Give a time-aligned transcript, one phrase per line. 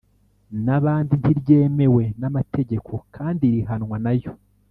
[0.65, 4.31] n’abandi ntiryemewe n’amategeko; kandi rihanwa nayo.